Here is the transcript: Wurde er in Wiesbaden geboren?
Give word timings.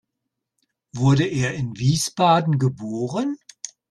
Wurde 0.93 1.25
er 1.25 1.53
in 1.53 1.77
Wiesbaden 1.77 2.57
geboren? 2.57 3.37